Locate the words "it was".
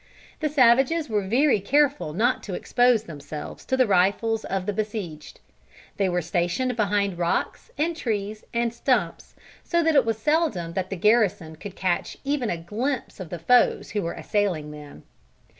9.95-10.17